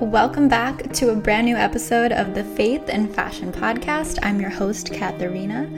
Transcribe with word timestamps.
Welcome 0.00 0.48
back 0.48 0.90
to 0.94 1.10
a 1.10 1.14
brand 1.14 1.44
new 1.44 1.56
episode 1.56 2.10
of 2.10 2.34
the 2.34 2.42
Faith 2.42 2.84
and 2.88 3.14
Fashion 3.14 3.52
Podcast. 3.52 4.18
I'm 4.22 4.40
your 4.40 4.48
host, 4.48 4.90
Katharina. 4.90 5.68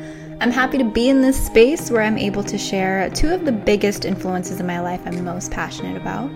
I'm 0.40 0.52
happy 0.52 0.78
to 0.78 0.84
be 0.84 1.08
in 1.08 1.20
this 1.20 1.44
space 1.44 1.90
where 1.90 2.02
I'm 2.02 2.16
able 2.16 2.44
to 2.44 2.56
share 2.56 3.10
two 3.10 3.34
of 3.34 3.44
the 3.44 3.50
biggest 3.50 4.04
influences 4.04 4.60
in 4.60 4.66
my 4.66 4.78
life 4.78 5.00
I'm 5.06 5.24
most 5.24 5.50
passionate 5.50 5.96
about. 5.96 6.30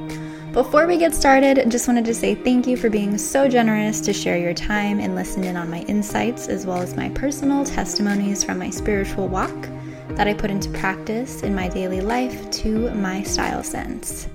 Before 0.53 0.89
we 0.89 0.99
get 0.99 1.15
started, 1.15 1.71
just 1.71 1.87
wanted 1.87 2.05
to 2.07 2.15
say 2.15 2.35
thank 2.35 2.67
you 2.67 2.77
for 2.77 2.91
being 2.91 3.17
so 3.17 3.47
generous 3.47 4.01
to 4.01 4.13
share 4.13 4.37
your 4.37 4.53
time 4.53 4.99
and 4.99 5.15
listen 5.15 5.45
in 5.45 5.57
on 5.57 5.71
my 5.71 5.83
insights, 5.83 6.49
as 6.49 6.67
well 6.67 6.83
as 6.83 6.97
my 6.97 7.09
personal 7.11 7.65
testimonies 7.65 8.43
from 8.43 8.59
my 8.59 8.69
spiritual 8.69 9.29
walk 9.29 9.69
that 10.09 10.27
I 10.27 10.35
put 10.35 10.51
into 10.51 10.71
practice 10.71 11.45
in 11.45 11.55
my 11.55 11.69
daily 11.69 12.01
life 12.01 12.51
to 12.51 12.91
my 12.95 13.23
style 13.23 13.63
sense. 13.63 14.27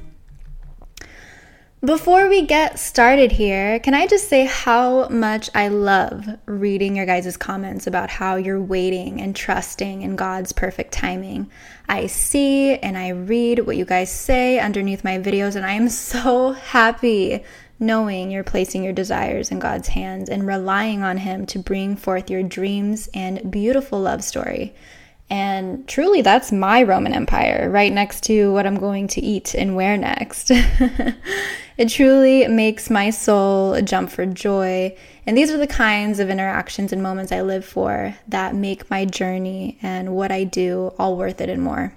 Before 1.84 2.30
we 2.30 2.44
get 2.44 2.78
started 2.78 3.32
here, 3.32 3.80
can 3.80 3.96
I 3.96 4.06
just 4.06 4.30
say 4.30 4.46
how 4.46 5.08
much 5.10 5.50
I 5.56 5.70
love 5.70 6.30
reading 6.46 6.96
your 6.96 7.08
guys' 7.08 7.36
comments 7.38 7.88
about 7.88 8.12
how 8.12 8.36
you're 8.36 8.62
waiting 8.62 9.20
and 9.20 9.36
trusting 9.36 10.04
in 10.04 10.16
God's 10.16 10.54
perfect 10.54 10.92
timing? 10.92 11.50
I 11.90 12.06
see 12.06 12.76
and 12.76 12.96
I 13.00 13.10
read 13.10 13.66
what 13.66 13.78
you 13.78 13.86
guys 13.86 14.12
say 14.12 14.60
underneath 14.60 15.04
my 15.04 15.18
videos, 15.18 15.56
and 15.56 15.66
I 15.66 15.74
am 15.74 15.90
so 15.90 16.52
happy 16.52 17.44
knowing 17.80 18.30
you're 18.30 18.44
placing 18.44 18.84
your 18.84 18.94
desires 18.94 19.50
in 19.50 19.58
God's 19.58 19.88
hands 19.88 20.30
and 20.30 20.46
relying 20.46 21.02
on 21.02 21.18
Him 21.18 21.48
to 21.48 21.58
bring 21.58 21.96
forth 21.96 22.30
your 22.30 22.44
dreams 22.44 23.10
and 23.16 23.50
beautiful 23.50 24.00
love 24.00 24.24
story. 24.24 24.76
And 25.32 25.88
truly, 25.88 26.22
that's 26.22 26.52
my 26.52 26.84
Roman 26.84 27.14
Empire, 27.14 27.70
right 27.72 27.94
next 27.94 28.26
to 28.26 28.52
what 28.52 28.68
I'm 28.68 28.76
going 28.76 29.08
to 29.08 29.22
eat 29.22 29.56
and 29.56 29.78
wear 29.78 29.96
next. 29.96 30.52
it 31.78 31.88
truly 31.88 32.50
makes 32.50 32.90
my 32.90 33.12
soul 33.12 33.82
jump 33.82 34.10
for 34.10 34.26
joy. 34.26 34.94
And 35.26 35.38
these 35.38 35.50
are 35.50 35.58
the 35.58 35.68
kinds 35.68 36.20
of 36.20 36.30
interactions 36.30 36.92
and 36.92 37.02
moments 37.02 37.32
I 37.32 37.44
live 37.44 37.64
for 37.64 38.14
that 38.28 38.56
make 38.56 38.90
my 38.90 39.06
journey 39.06 39.80
and 39.82 40.14
what 40.14 40.34
I 40.34 40.44
do 40.44 40.94
all 41.00 41.16
worth 41.16 41.40
it 41.40 41.48
and 41.48 41.64
more. 41.64 41.94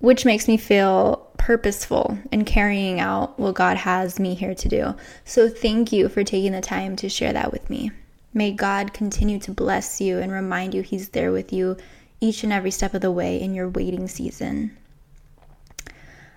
Which 0.00 0.26
makes 0.26 0.48
me 0.48 0.58
feel 0.58 1.30
purposeful 1.38 2.18
in 2.30 2.44
carrying 2.44 3.00
out 3.00 3.38
what 3.38 3.54
God 3.54 3.78
has 3.78 4.20
me 4.20 4.34
here 4.34 4.54
to 4.54 4.68
do. 4.68 4.94
So, 5.24 5.48
thank 5.48 5.92
you 5.92 6.10
for 6.10 6.24
taking 6.24 6.52
the 6.52 6.60
time 6.60 6.94
to 6.96 7.08
share 7.08 7.32
that 7.32 7.52
with 7.52 7.70
me. 7.70 7.90
May 8.32 8.52
God 8.52 8.92
continue 8.92 9.38
to 9.40 9.50
bless 9.50 10.00
you 10.00 10.18
and 10.18 10.30
remind 10.30 10.74
you 10.74 10.82
He's 10.82 11.08
there 11.08 11.32
with 11.32 11.52
you 11.52 11.76
each 12.20 12.44
and 12.44 12.52
every 12.52 12.70
step 12.70 12.94
of 12.94 13.00
the 13.00 13.10
way 13.10 13.40
in 13.40 13.54
your 13.54 13.68
waiting 13.68 14.06
season. 14.06 14.76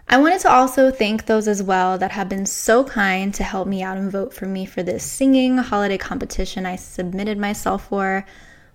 I 0.07 0.17
wanted 0.17 0.41
to 0.41 0.51
also 0.51 0.91
thank 0.91 1.25
those 1.25 1.47
as 1.47 1.63
well 1.63 1.97
that 1.97 2.11
have 2.11 2.29
been 2.29 2.45
so 2.45 2.83
kind 2.83 3.33
to 3.33 3.43
help 3.43 3.67
me 3.67 3.81
out 3.81 3.97
and 3.97 4.11
vote 4.11 4.33
for 4.33 4.45
me 4.45 4.65
for 4.65 4.83
this 4.83 5.03
singing 5.03 5.57
holiday 5.57 5.97
competition 5.97 6.65
I 6.65 6.75
submitted 6.75 7.37
myself 7.37 7.87
for. 7.87 8.25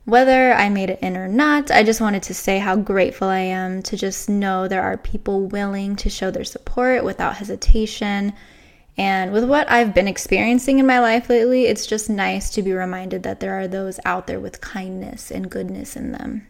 Whether 0.04 0.52
I 0.54 0.68
made 0.68 0.90
it 0.90 1.00
in 1.02 1.16
or 1.16 1.28
not, 1.28 1.70
I 1.70 1.82
just 1.82 2.00
wanted 2.00 2.22
to 2.24 2.34
say 2.34 2.58
how 2.58 2.76
grateful 2.76 3.28
I 3.28 3.40
am 3.40 3.82
to 3.82 3.96
just 3.96 4.28
know 4.28 4.66
there 4.66 4.82
are 4.82 4.96
people 4.96 5.46
willing 5.46 5.96
to 5.96 6.08
show 6.08 6.30
their 6.30 6.44
support 6.44 7.04
without 7.04 7.36
hesitation 7.36 8.32
and 8.98 9.32
with 9.32 9.44
what 9.44 9.70
I've 9.70 9.94
been 9.94 10.08
experiencing 10.08 10.80
in 10.80 10.86
my 10.86 10.98
life 10.98 11.30
lately, 11.30 11.66
it's 11.66 11.86
just 11.86 12.10
nice 12.10 12.50
to 12.50 12.62
be 12.62 12.72
reminded 12.72 13.22
that 13.22 13.38
there 13.38 13.58
are 13.58 13.68
those 13.68 14.00
out 14.04 14.26
there 14.26 14.40
with 14.40 14.60
kindness 14.60 15.30
and 15.30 15.48
goodness 15.48 15.94
in 15.94 16.10
them. 16.10 16.48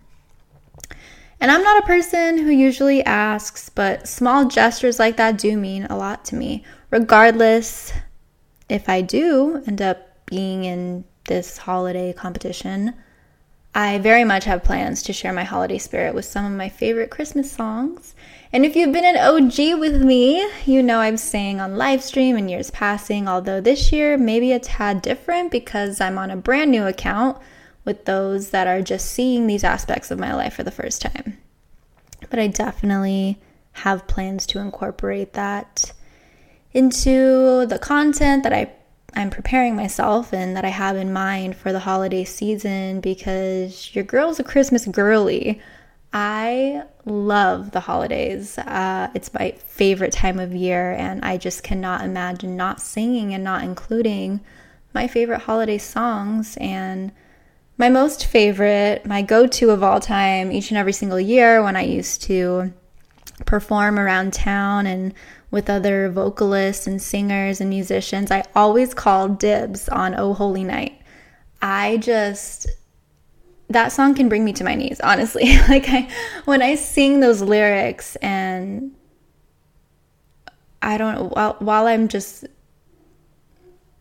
And 1.41 1.51
I'm 1.51 1.63
not 1.63 1.83
a 1.83 1.87
person 1.87 2.39
who 2.39 2.51
usually 2.51 3.05
asks, 3.05 3.69
but 3.69 4.09
small 4.09 4.47
gestures 4.47 4.99
like 4.99 5.19
that 5.19 5.37
do 5.37 5.59
mean 5.59 5.85
a 5.85 5.97
lot 5.97 6.25
to 6.27 6.37
me. 6.37 6.65
Regardless 6.91 7.93
if 8.69 8.89
I 8.89 9.03
do 9.03 9.63
end 9.67 9.83
up 9.83 10.27
being 10.27 10.65
in 10.65 11.05
this 11.27 11.59
holiday 11.59 12.15
competition, 12.15 12.95
I 13.75 13.99
very 13.99 14.25
much 14.25 14.45
have 14.45 14.65
plans 14.65 15.03
to 15.05 15.13
share 15.13 15.33
my 15.33 15.45
holiday 15.45 15.79
spirit 15.79 16.15
with 16.15 16.25
some 16.25 16.47
of 16.47 16.53
my 16.53 16.71
favorite 16.71 17.11
Christmas 17.11 17.53
songs. 17.53 18.15
And 18.53 18.65
if 18.65 18.75
you've 18.75 18.93
been 18.93 19.05
an 19.05 19.17
OG 19.17 19.79
with 19.79 20.03
me, 20.03 20.49
you 20.65 20.83
know 20.83 21.01
I'm 21.01 21.19
saying 21.19 21.61
on 21.61 21.77
live 21.77 22.03
stream 22.03 22.37
in 22.37 22.49
years 22.49 22.71
passing, 22.71 23.29
although 23.29 23.61
this 23.61 23.93
year 23.93 24.17
maybe 24.17 24.53
a 24.53 24.59
tad 24.59 25.03
different 25.03 25.51
because 25.51 26.01
I'm 26.01 26.17
on 26.17 26.31
a 26.31 26.37
brand 26.37 26.71
new 26.71 26.87
account 26.87 27.37
with 27.85 28.07
those 28.07 28.51
that 28.51 28.67
are 28.67 28.81
just 28.81 29.07
seeing 29.07 29.47
these 29.47 29.65
aspects 29.65 30.11
of 30.11 30.19
my 30.19 30.35
life 30.35 30.55
for 30.55 30.63
the 30.63 30.71
first 30.71 31.03
time. 31.03 31.39
But 32.31 32.39
I 32.39 32.47
definitely 32.47 33.39
have 33.73 34.07
plans 34.07 34.47
to 34.47 34.61
incorporate 34.61 35.35
that 35.35 35.93
into 36.73 37.67
the 37.67 37.79
content 37.79 38.45
that 38.45 38.53
I 38.53 38.73
I'm 39.15 39.31
preparing 39.31 39.75
myself 39.75 40.33
and 40.35 40.55
that 40.57 40.65
I 40.65 40.69
have 40.69 40.97
in 40.97 41.13
mind 41.13 41.57
for 41.57 41.73
the 41.73 41.81
holiday 41.81 42.25
season 42.25 43.01
because 43.01 43.95
your 43.95 44.05
girl's 44.05 44.39
a 44.39 44.45
Christmas 44.45 44.87
girly. 44.87 45.61
I 46.13 46.85
love 47.05 47.73
the 47.73 47.81
holidays. 47.81 48.57
Uh, 48.59 49.11
it's 49.15 49.33
my 49.35 49.53
favorite 49.53 50.13
time 50.13 50.39
of 50.39 50.55
year, 50.55 50.93
and 50.93 51.25
I 51.25 51.37
just 51.37 51.63
cannot 51.63 52.03
imagine 52.03 52.57
not 52.57 52.81
singing 52.81 53.35
and 53.35 53.45
not 53.45 53.63
including 53.63 54.41
my 54.95 55.07
favorite 55.07 55.43
holiday 55.43 55.79
songs. 55.79 56.57
And 56.61 57.13
my 57.77 57.89
most 57.91 58.27
favorite, 58.27 59.05
my 59.07 59.23
go 59.23 59.47
to 59.47 59.71
of 59.71 59.83
all 59.83 60.01
time, 60.01 60.51
each 60.51 60.71
and 60.71 60.79
every 60.79 60.93
single 60.95 61.21
year 61.21 61.63
when 61.63 61.77
I 61.77 61.83
used 61.83 62.23
to 62.23 62.73
perform 63.47 63.99
around 63.99 64.33
town 64.33 64.87
and 64.87 65.15
with 65.51 65.71
other 65.71 66.11
vocalists 66.11 66.87
and 66.87 67.01
singers 67.01 67.61
and 67.61 67.71
musicians, 67.71 68.31
I 68.31 68.45
always 68.55 68.95
called 68.95 69.39
dibs 69.39 69.89
on 69.89 70.15
Oh 70.15 70.35
Holy 70.35 70.65
Night. 70.65 71.01
I 71.63 71.99
just 71.99 72.67
that 73.71 73.93
song 73.93 74.15
can 74.15 74.29
bring 74.29 74.45
me 74.45 74.53
to 74.55 74.65
my 74.65 74.75
knees, 74.75 75.01
honestly. 75.01 75.59
like 75.69 75.89
I 75.89 76.09
when 76.45 76.63
I 76.63 76.75
sing 76.75 77.21
those 77.21 77.43
lyrics 77.43 78.17
and 78.17 78.95
I 80.81 80.99
don't 80.99 81.31
while 81.31 81.57
while 81.59 81.87
I'm 81.87 82.09
just 82.09 82.47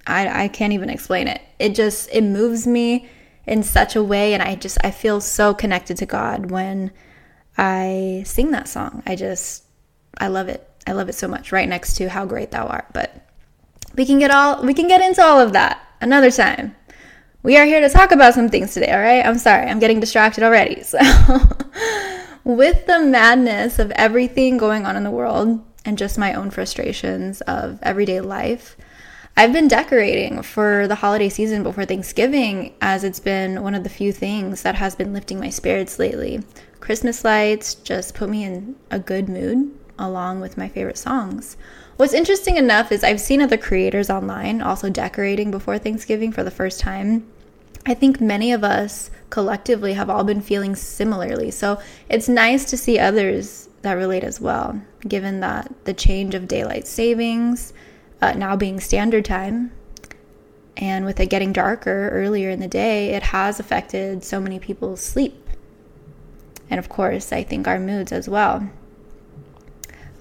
I 0.06 0.46
I 0.46 0.48
can't 0.48 0.74
even 0.74 0.90
explain 0.90 1.28
it. 1.28 1.42
It 1.60 1.76
just 1.76 2.10
it 2.12 2.24
moves 2.24 2.66
me 2.66 3.10
in 3.46 3.64
such 3.64 3.96
a 3.96 4.04
way 4.04 4.34
and 4.34 4.44
I 4.44 4.56
just 4.56 4.78
I 4.84 4.92
feel 4.92 5.22
so 5.22 5.54
connected 5.54 5.98
to 5.98 6.06
God 6.06 6.52
when 6.52 6.92
I 7.58 8.24
sing 8.26 8.52
that 8.52 8.68
song. 8.68 9.04
I 9.06 9.16
just 9.16 9.64
I 10.18 10.28
love 10.28 10.48
it. 10.48 10.68
I 10.86 10.94
love 10.94 11.10
it 11.10 11.16
so 11.16 11.28
much, 11.28 11.52
right 11.52 11.68
next 11.68 11.96
to 11.98 12.10
how 12.10 12.26
great 12.26 12.52
thou 12.52 12.66
art. 12.68 12.88
But 12.94 13.28
we 13.96 14.06
can 14.06 14.20
get 14.20 14.32
all 14.32 14.64
we 14.64 14.74
can 14.74 14.88
get 14.88 15.02
into 15.02 15.22
all 15.22 15.40
of 15.40 15.54
that 15.54 15.82
another 16.00 16.32
time. 16.32 16.76
We 17.44 17.56
are 17.58 17.66
here 17.66 17.80
to 17.81 17.90
talk 17.90 18.12
about 18.12 18.34
some 18.34 18.50
things 18.50 18.74
today, 18.74 18.92
all 18.92 19.00
right? 19.00 19.25
I'm 19.25 19.38
sorry, 19.38 19.68
I'm 19.68 19.80
getting 19.80 20.00
distracted 20.00 20.44
already. 20.44 20.84
So 22.44 22.53
with 22.53 22.86
the 22.88 23.00
madness 23.00 23.78
of 23.78 23.92
everything 23.92 24.58
going 24.58 24.86
on 24.86 24.96
in 24.96 25.03
the 25.03 25.12
world 25.12 25.64
and 25.86 25.98
just 25.98 26.18
my 26.18 26.34
own 26.34 26.50
frustrations 26.50 27.42
of 27.42 27.80
everyday 27.84 28.22
life, 28.22 28.75
I've 29.36 29.53
been 29.53 29.68
decorating 29.68 30.42
for 30.42 30.88
the 30.88 30.96
holiday 30.96 31.30
season 31.30 31.62
before 31.62 31.86
Thanksgiving, 31.86 32.74
as 32.81 33.03
it's 33.03 33.20
been 33.20 33.62
one 33.62 33.75
of 33.75 33.84
the 33.84 33.90
few 33.90 34.12
things 34.12 34.64
that 34.64 34.75
has 34.75 34.96
been 34.96 35.14
lifting 35.14 35.40
my 35.40 35.50
spirits 35.50 36.00
lately. 36.00 36.42
Christmas 36.80 37.24
lights 37.24 37.75
just 37.75 38.16
put 38.16 38.30
me 38.30 38.46
in 38.46 38.75
a 38.90 38.98
good 38.98 39.30
mood 39.30 39.78
along 40.00 40.40
with 40.40 40.58
my 40.58 40.69
favorite 40.69 40.98
songs. 40.98 41.56
What's 41.97 42.13
interesting 42.13 42.58
enough 42.58 42.91
is 42.91 43.03
I've 43.03 43.19
seen 43.19 43.41
other 43.41 43.58
creators 43.58 44.12
online 44.12 44.62
also 44.62 44.88
decorating 44.88 45.50
before 45.50 45.80
Thanksgiving 45.80 46.31
for 46.31 46.44
the 46.44 46.52
first 46.52 46.80
time. 46.80 47.25
I 47.88 47.96
think 47.96 48.22
many 48.22 48.52
of 48.52 48.63
us 48.63 49.09
collectively 49.31 49.94
have 49.94 50.07
all 50.07 50.24
been 50.24 50.41
feeling 50.41 50.75
similarly. 50.75 51.50
So 51.50 51.81
it's 52.07 52.30
nice 52.30 52.66
to 52.66 52.78
see 52.78 53.00
others 53.00 53.68
that 53.81 53.94
relate 53.94 54.24
as 54.24 54.40
well, 54.40 54.80
given 55.07 55.40
that 55.40 55.74
the 55.86 55.94
change 55.94 56.36
of 56.36 56.47
daylight 56.47 56.86
savings 56.86 57.74
uh, 58.22 58.34
now 58.34 58.56
being 58.56 58.80
standard 58.80 59.25
time 59.25 59.72
and 60.75 61.04
with 61.04 61.19
it 61.19 61.31
getting 61.31 61.51
darker 61.51 62.10
earlier 62.10 62.51
in 62.51 62.60
the 62.60 62.68
day, 62.68 63.16
it 63.16 63.24
has 63.24 63.60
affected 63.60 64.24
so 64.24 64.39
many 64.39 64.60
people's 64.60 65.01
sleep. 65.01 65.50
And 66.69 66.77
of 66.77 66.89
course, 66.89 67.33
I 67.33 67.42
think 67.42 67.68
our 67.68 67.80
moods 67.80 68.12
as 68.12 68.30
well. 68.30 68.69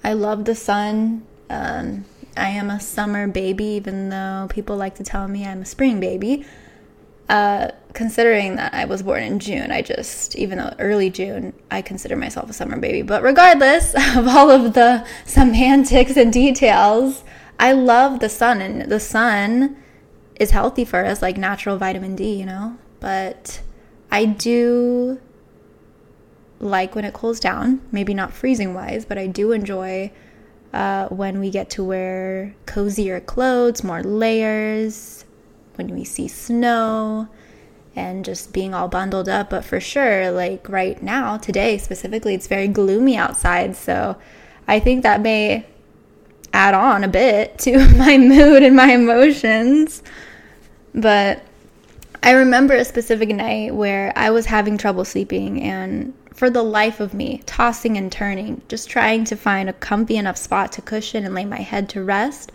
I 0.03 0.13
love 0.13 0.45
the 0.45 0.55
sun. 0.55 1.23
Um, 1.49 2.05
I 2.35 2.49
am 2.49 2.69
a 2.69 2.79
summer 2.79 3.27
baby, 3.27 3.65
even 3.65 4.09
though 4.09 4.47
people 4.49 4.77
like 4.77 4.95
to 4.95 5.03
tell 5.03 5.27
me 5.27 5.45
I'm 5.45 5.61
a 5.61 5.65
spring 5.65 5.99
baby. 5.99 6.45
Uh, 7.29 7.69
considering 7.93 8.55
that 8.55 8.73
I 8.73 8.85
was 8.85 9.03
born 9.03 9.23
in 9.23 9.39
June, 9.39 9.71
I 9.71 9.81
just, 9.81 10.35
even 10.37 10.59
though 10.59 10.73
early 10.79 11.09
June, 11.09 11.53
I 11.69 11.81
consider 11.81 12.15
myself 12.15 12.49
a 12.49 12.53
summer 12.53 12.77
baby. 12.77 13.01
But 13.01 13.21
regardless 13.21 13.93
of 14.15 14.27
all 14.27 14.49
of 14.49 14.73
the 14.73 15.05
semantics 15.25 16.15
and 16.15 16.31
details, 16.31 17.23
I 17.59 17.73
love 17.73 18.19
the 18.19 18.29
sun, 18.29 18.61
and 18.61 18.89
the 18.89 18.99
sun 18.99 19.75
is 20.39 20.51
healthy 20.51 20.85
for 20.85 21.03
us, 21.03 21.21
like 21.21 21.37
natural 21.37 21.77
vitamin 21.77 22.15
D, 22.15 22.35
you 22.35 22.45
know? 22.45 22.77
But 22.99 23.61
I 24.11 24.25
do 24.25 25.19
like 26.59 26.95
when 26.95 27.05
it 27.05 27.13
cools 27.13 27.39
down, 27.39 27.81
maybe 27.91 28.13
not 28.13 28.33
freezing 28.33 28.73
wise, 28.73 29.05
but 29.05 29.17
I 29.17 29.27
do 29.27 29.51
enjoy 29.51 30.11
uh, 30.73 31.07
when 31.07 31.39
we 31.39 31.49
get 31.49 31.69
to 31.71 31.83
wear 31.83 32.55
cozier 32.65 33.19
clothes, 33.19 33.83
more 33.83 34.03
layers, 34.03 35.25
when 35.75 35.93
we 35.93 36.03
see 36.03 36.27
snow, 36.27 37.27
and 37.95 38.23
just 38.23 38.53
being 38.53 38.73
all 38.73 38.87
bundled 38.87 39.27
up. 39.27 39.49
But 39.49 39.65
for 39.65 39.79
sure, 39.79 40.31
like 40.31 40.69
right 40.69 41.01
now, 41.01 41.37
today 41.37 41.77
specifically, 41.77 42.33
it's 42.35 42.47
very 42.47 42.67
gloomy 42.67 43.17
outside. 43.17 43.75
So 43.75 44.17
I 44.67 44.79
think 44.79 45.03
that 45.03 45.21
may 45.21 45.65
add 46.53 46.73
on 46.73 47.03
a 47.03 47.07
bit 47.07 47.57
to 47.59 47.77
my 47.97 48.17
mood 48.17 48.63
and 48.63 48.75
my 48.75 48.93
emotions. 48.93 50.03
But 50.93 51.43
I 52.23 52.31
remember 52.31 52.73
a 52.73 52.85
specific 52.85 53.29
night 53.29 53.73
where 53.73 54.11
I 54.15 54.31
was 54.31 54.47
having 54.47 54.77
trouble 54.77 55.05
sleeping 55.05 55.61
and 55.61 56.13
for 56.37 56.51
the 56.51 56.63
life 56.63 56.99
of 56.99 57.15
me, 57.15 57.41
tossing 57.47 57.97
and 57.97 58.11
turning, 58.11 58.61
just 58.69 58.87
trying 58.87 59.25
to 59.25 59.35
find 59.35 59.67
a 59.67 59.73
comfy 59.73 60.17
enough 60.17 60.37
spot 60.37 60.71
to 60.71 60.83
cushion 60.83 61.25
and 61.25 61.33
lay 61.33 61.43
my 61.43 61.59
head 61.59 61.89
to 61.89 62.03
rest. 62.03 62.51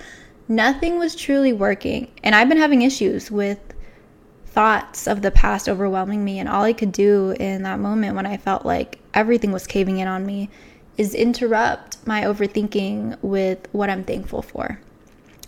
Nothing 0.46 1.00
was 1.00 1.17
truly 1.17 1.52
working, 1.52 2.08
and 2.23 2.34
I've 2.34 2.49
been 2.49 2.58
having 2.58 2.82
issues 2.82 3.29
with 3.29 3.58
thoughts 4.46 5.08
of 5.08 5.20
the 5.23 5.32
past 5.32 5.69
overwhelming 5.69 6.25
me. 6.25 6.38
And 6.38 6.49
all 6.49 6.62
I 6.62 6.73
could 6.73 6.93
do 6.93 7.34
in 7.40 7.64
that 7.64 7.81
moment 7.81 8.14
when 8.14 8.25
I 8.26 8.37
felt 8.37 8.64
like 8.64 8.99
everything 9.14 9.50
was 9.50 9.67
caving 9.67 9.99
in 9.99 10.06
on 10.06 10.25
me 10.25 10.49
is 10.96 11.14
interrupt 11.14 12.06
my 12.06 12.23
overthinking 12.23 13.19
with 13.20 13.67
what 13.73 13.90
I'm 13.90 14.05
thankful 14.05 14.43
for. 14.43 14.78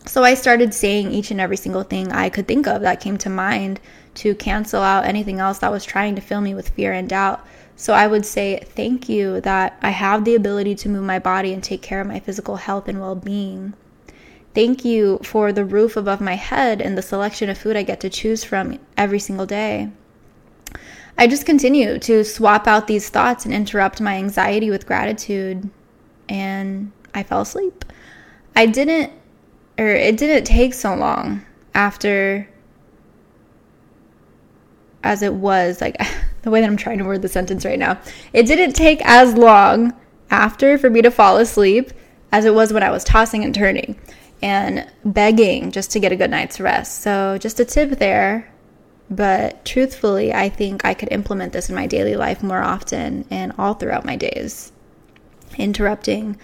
So 0.06 0.25
I 0.25 0.34
started 0.34 0.75
saying 0.75 1.12
each 1.12 1.30
and 1.30 1.40
every 1.40 1.56
single 1.56 1.82
thing 1.84 2.10
I 2.10 2.30
could 2.30 2.48
think 2.48 2.66
of 2.66 2.82
that 2.82 3.00
came 3.00 3.16
to 3.19 3.30
mind 3.30 3.78
to 4.16 4.34
cancel 4.34 4.82
out 4.82 5.04
anything 5.04 5.38
else 5.38 5.58
that 5.58 5.70
was 5.70 5.84
trying 5.84 6.16
to 6.16 6.20
fill 6.20 6.40
me 6.40 6.54
with 6.54 6.70
fear 6.70 6.92
and 6.92 7.08
doubt. 7.08 7.46
So 7.76 7.93
I 7.93 8.06
would 8.06 8.25
say, 8.25 8.61
Thank 8.65 9.09
you 9.09 9.41
that 9.41 9.79
I 9.82 9.91
have 9.91 10.25
the 10.25 10.35
ability 10.35 10.75
to 10.76 10.88
move 10.88 11.05
my 11.05 11.19
body 11.19 11.53
and 11.53 11.62
take 11.62 11.82
care 11.82 12.00
of 12.00 12.06
my 12.06 12.21
physical 12.21 12.56
health 12.56 12.88
and 12.88 13.00
well 13.00 13.17
being. 13.17 13.75
Thank 14.55 14.85
you 14.85 15.19
for 15.25 15.53
the 15.53 15.65
roof 15.65 15.97
above 15.97 16.21
my 16.21 16.35
head 16.35 16.81
and 16.81 16.97
the 16.97 17.03
selection 17.03 17.50
of 17.50 17.59
food 17.59 17.76
I 17.76 17.82
get 17.82 18.00
to 18.00 18.09
choose 18.09 18.44
from 18.44 18.79
every 18.97 19.19
single 19.19 19.47
day. 19.47 19.91
I 21.19 21.26
just 21.26 21.47
continue 21.47 21.99
to 22.00 22.25
swap 22.25 22.67
out 22.67 22.87
these 22.87 23.09
thoughts 23.09 23.44
and 23.44 23.55
interrupt 23.55 24.00
my 24.00 24.17
anxiety 24.17 24.71
with 24.71 24.87
gratitude, 24.87 25.69
and 26.29 26.93
I 27.15 27.23
fell 27.23 27.41
asleep. 27.41 27.85
I 28.56 28.67
didn't, 28.67 29.12
or 29.79 29.87
it 29.87 30.17
didn't 30.17 30.44
take 30.44 30.75
so 30.75 30.94
long 30.94 31.44
after, 31.73 32.49
as 35.03 35.23
it 35.23 35.35
was, 35.35 35.81
like 35.81 35.97
the 36.44 36.50
way 36.50 36.61
that 36.61 36.67
I'm 36.67 36.76
trying 36.76 36.99
to 36.99 37.05
word 37.05 37.23
the 37.23 37.29
sentence 37.29 37.64
right 37.64 37.79
now. 37.79 37.99
It 38.32 38.46
didn't 38.46 38.75
take 38.75 39.05
as 39.05 39.35
long 39.35 39.94
after 40.31 40.79
for 40.79 40.91
me 40.91 41.02
to 41.02 41.11
fall 41.11 41.38
asleep 41.38 41.91
as 42.31 42.44
it 42.44 42.55
was 42.55 42.73
when 42.73 42.82
I 42.82 42.91
was 42.91 43.02
tossing 43.02 43.44
and 43.44 43.55
turning 43.55 43.99
and 44.43 44.87
begging 45.05 45.70
just 45.70 45.91
to 45.93 46.00
get 46.00 46.12
a 46.12 46.17
good 46.17 46.31
night's 46.31 46.61
rest. 46.61 47.00
So, 47.00 47.38
just 47.38 47.61
a 47.61 47.64
tip 47.64 47.99
there. 47.99 48.50
But 49.11 49.64
truthfully, 49.64 50.32
I 50.32 50.49
think 50.49 50.85
I 50.85 50.94
could 50.94 51.12
implement 51.12 51.52
this 51.52 51.69
in 51.69 51.75
my 51.75 51.87
daily 51.87 52.17
life 52.17 52.43
more 52.43 52.62
often 52.62 53.26
and 53.31 53.52
all 53.58 53.75
throughout 53.75 54.05
my 54.05 54.17
days. 54.17 54.73
Interrupting 55.56 56.38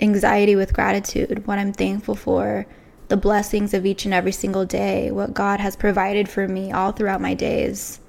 anxiety 0.00 0.56
with 0.56 0.74
gratitude, 0.74 1.46
what 1.46 1.58
I'm 1.58 1.72
thankful 1.72 2.14
for, 2.14 2.66
the 3.08 3.16
blessings 3.16 3.72
of 3.72 3.86
each 3.86 4.04
and 4.04 4.12
every 4.12 4.32
single 4.32 4.66
day, 4.66 5.10
what 5.10 5.34
God 5.34 5.60
has 5.60 5.76
provided 5.76 6.28
for 6.28 6.48
me 6.48 6.72
all 6.72 6.92
throughout 6.92 7.20
my 7.20 7.34
days. 7.34 8.00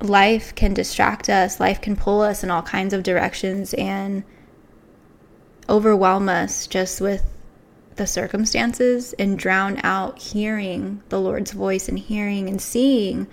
Life 0.00 0.54
can 0.54 0.74
distract 0.74 1.28
us, 1.30 1.58
life 1.58 1.80
can 1.80 1.96
pull 1.96 2.20
us 2.20 2.44
in 2.44 2.50
all 2.50 2.62
kinds 2.62 2.92
of 2.92 3.02
directions, 3.02 3.74
and 3.74 4.24
overwhelm 5.68 6.28
us 6.28 6.66
just 6.66 7.00
with 7.00 7.24
the 7.96 8.06
circumstances 8.06 9.14
and 9.14 9.38
drown 9.38 9.80
out 9.82 10.18
hearing 10.18 11.02
the 11.08 11.20
Lord's 11.20 11.52
voice 11.52 11.88
and 11.88 11.98
hearing 11.98 12.48
and 12.48 12.60
seeing 12.60 13.26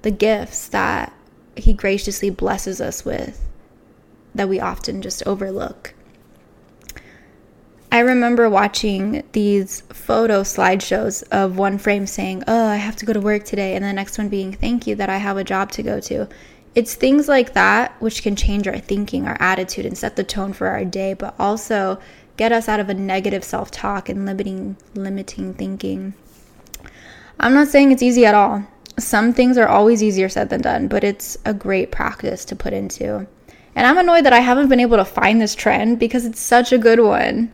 the 0.00 0.10
gifts 0.10 0.66
that 0.68 1.12
He 1.56 1.72
graciously 1.72 2.30
blesses 2.30 2.80
us 2.80 3.04
with 3.04 3.48
that 4.34 4.48
we 4.48 4.58
often 4.58 5.02
just 5.02 5.22
overlook. 5.26 5.94
I 7.92 7.98
remember 7.98 8.48
watching 8.48 9.22
these 9.32 9.82
photo 9.90 10.44
slideshows 10.44 11.22
of 11.30 11.58
one 11.58 11.76
frame 11.76 12.06
saying, 12.06 12.42
Oh, 12.48 12.66
I 12.66 12.76
have 12.76 12.96
to 12.96 13.04
go 13.04 13.12
to 13.12 13.20
work 13.20 13.44
today, 13.44 13.76
and 13.76 13.84
the 13.84 13.92
next 13.92 14.16
one 14.16 14.30
being, 14.30 14.54
Thank 14.54 14.86
you 14.86 14.94
that 14.94 15.10
I 15.10 15.18
have 15.18 15.36
a 15.36 15.44
job 15.44 15.70
to 15.72 15.82
go 15.82 16.00
to. 16.00 16.26
It's 16.74 16.94
things 16.94 17.28
like 17.28 17.52
that 17.52 17.94
which 18.00 18.22
can 18.22 18.34
change 18.34 18.66
our 18.66 18.78
thinking, 18.78 19.26
our 19.26 19.36
attitude, 19.40 19.84
and 19.84 19.96
set 19.96 20.16
the 20.16 20.24
tone 20.24 20.54
for 20.54 20.68
our 20.68 20.86
day, 20.86 21.12
but 21.12 21.34
also 21.38 21.98
get 22.38 22.50
us 22.50 22.66
out 22.66 22.80
of 22.80 22.88
a 22.88 22.94
negative 22.94 23.44
self 23.44 23.70
talk 23.70 24.08
and 24.08 24.24
limiting, 24.24 24.78
limiting 24.94 25.52
thinking. 25.52 26.14
I'm 27.38 27.52
not 27.52 27.68
saying 27.68 27.92
it's 27.92 28.02
easy 28.02 28.24
at 28.24 28.34
all. 28.34 28.66
Some 28.98 29.34
things 29.34 29.58
are 29.58 29.68
always 29.68 30.02
easier 30.02 30.30
said 30.30 30.48
than 30.48 30.62
done, 30.62 30.88
but 30.88 31.04
it's 31.04 31.36
a 31.44 31.52
great 31.52 31.92
practice 31.92 32.46
to 32.46 32.56
put 32.56 32.72
into. 32.72 33.26
And 33.74 33.86
I'm 33.86 33.98
annoyed 33.98 34.24
that 34.24 34.32
I 34.32 34.40
haven't 34.40 34.70
been 34.70 34.80
able 34.80 34.96
to 34.96 35.04
find 35.04 35.42
this 35.42 35.54
trend 35.54 35.98
because 35.98 36.24
it's 36.24 36.40
such 36.40 36.72
a 36.72 36.78
good 36.78 37.00
one. 37.00 37.52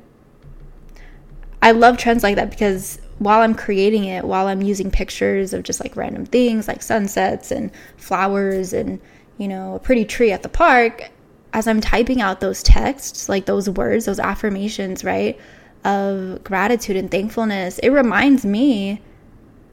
I 1.60 1.72
love 1.72 1.98
trends 1.98 2.22
like 2.22 2.36
that 2.36 2.50
because 2.50 3.00
while 3.18 3.40
I'm 3.40 3.54
creating 3.54 4.04
it, 4.04 4.24
while 4.24 4.46
I'm 4.46 4.62
using 4.62 4.90
pictures 4.90 5.52
of 5.52 5.64
just 5.64 5.80
like 5.80 5.96
random 5.96 6.24
things 6.24 6.68
like 6.68 6.82
sunsets 6.82 7.50
and 7.50 7.70
flowers 7.96 8.72
and, 8.72 9.00
you 9.38 9.48
know, 9.48 9.74
a 9.74 9.78
pretty 9.78 10.04
tree 10.04 10.30
at 10.30 10.42
the 10.42 10.48
park, 10.48 11.10
as 11.52 11.66
I'm 11.66 11.80
typing 11.80 12.20
out 12.20 12.40
those 12.40 12.62
texts, 12.62 13.28
like 13.28 13.46
those 13.46 13.68
words, 13.68 14.04
those 14.04 14.20
affirmations, 14.20 15.02
right, 15.02 15.38
of 15.84 16.44
gratitude 16.44 16.96
and 16.96 17.10
thankfulness, 17.10 17.78
it 17.80 17.88
reminds 17.90 18.44
me 18.44 19.00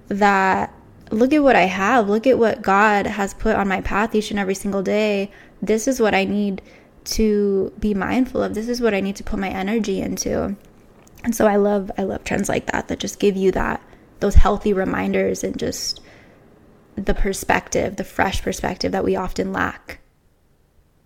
that 0.08 0.74
look 1.12 1.34
at 1.34 1.44
what 1.44 1.56
I 1.56 1.66
have, 1.66 2.10
look 2.10 2.26
at 2.26 2.40
what 2.40 2.62
God 2.62 3.06
has 3.06 3.34
put 3.34 3.56
on 3.56 3.68
my 3.68 3.82
path 3.82 4.16
each 4.16 4.32
and 4.32 4.40
every 4.40 4.56
single 4.56 4.82
day. 4.82 5.32
This 5.62 5.88
is 5.88 6.00
what 6.00 6.16
I 6.16 6.26
need 6.26 6.62
to 7.06 7.72
be 7.80 7.94
mindful 7.94 8.42
of. 8.42 8.56
This 8.56 8.68
is 8.68 8.82
what 8.82 8.94
I 8.94 9.02
need 9.02 9.16
to 9.18 9.24
put 9.24 9.40
my 9.40 9.50
energy 9.50 10.02
into. 10.02 10.56
And 11.26 11.36
so 11.36 11.48
I 11.48 11.56
love 11.56 11.92
I 11.98 12.04
love 12.04 12.24
trends 12.24 12.48
like 12.48 12.68
that 12.68 12.88
that 12.88 13.00
just 13.00 13.20
give 13.20 13.36
you 13.36 13.52
that 13.54 13.82
those 14.20 14.36
healthy 14.36 14.74
reminders 14.74 15.44
and 15.44 15.58
just 15.58 16.00
the 16.96 17.16
perspective, 17.16 17.96
the 17.96 18.04
fresh 18.04 18.44
perspective 18.44 18.92
that 18.92 19.04
we 19.04 19.16
often 19.16 19.52
lack 19.52 20.00